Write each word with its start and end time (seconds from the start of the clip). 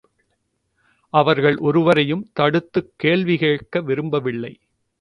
அவர்கள் 1.13 1.57
ஒருவரையும் 1.57 2.29
தடுத்துக் 2.33 2.93
கேள்வி 2.95 3.37
கேட்க 3.37 3.81
விரும்பவில்லை. 3.81 4.53